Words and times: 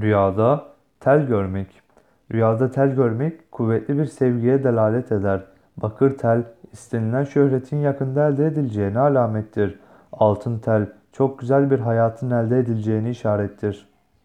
Rüyada 0.00 0.64
tel 1.00 1.26
görmek. 1.26 1.82
Rüyada 2.32 2.70
tel 2.70 2.94
görmek 2.94 3.52
kuvvetli 3.52 3.98
bir 3.98 4.06
sevgiye 4.06 4.64
delalet 4.64 5.12
eder. 5.12 5.40
Bakır 5.76 6.18
tel 6.18 6.42
istenilen 6.72 7.24
şöhretin 7.24 7.76
yakında 7.76 8.28
elde 8.28 8.46
edileceğine 8.46 8.98
alamettir. 8.98 9.78
Altın 10.12 10.58
tel 10.58 10.86
çok 11.12 11.38
güzel 11.38 11.70
bir 11.70 11.78
hayatın 11.78 12.30
elde 12.30 12.58
edileceğini 12.58 13.10
işarettir. 13.10 13.88